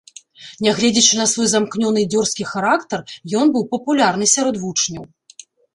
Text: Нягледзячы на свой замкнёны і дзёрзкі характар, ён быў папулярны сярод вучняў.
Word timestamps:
Нягледзячы 0.67 1.13
на 1.19 1.27
свой 1.33 1.47
замкнёны 1.53 1.99
і 2.05 2.07
дзёрзкі 2.15 2.43
характар, 2.55 2.99
ён 3.43 3.55
быў 3.55 3.63
папулярны 3.77 4.25
сярод 4.37 4.55
вучняў. 4.65 5.03